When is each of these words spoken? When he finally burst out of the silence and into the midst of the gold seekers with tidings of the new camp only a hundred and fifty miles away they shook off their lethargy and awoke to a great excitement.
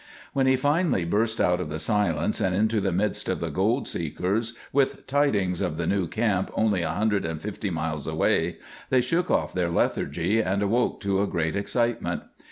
When 0.33 0.47
he 0.47 0.57
finally 0.57 1.05
burst 1.05 1.39
out 1.39 1.61
of 1.61 1.69
the 1.69 1.77
silence 1.77 2.41
and 2.41 2.55
into 2.55 2.81
the 2.81 2.91
midst 2.91 3.29
of 3.29 3.39
the 3.39 3.51
gold 3.51 3.87
seekers 3.87 4.57
with 4.73 5.05
tidings 5.05 5.61
of 5.61 5.77
the 5.77 5.85
new 5.85 6.07
camp 6.07 6.49
only 6.55 6.81
a 6.81 6.89
hundred 6.89 7.23
and 7.23 7.39
fifty 7.39 7.69
miles 7.69 8.07
away 8.07 8.57
they 8.89 9.01
shook 9.01 9.29
off 9.29 9.53
their 9.53 9.69
lethargy 9.69 10.41
and 10.41 10.63
awoke 10.63 11.01
to 11.01 11.21
a 11.21 11.27
great 11.27 11.55
excitement. 11.55 12.23